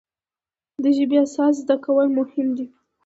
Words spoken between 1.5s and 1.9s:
زده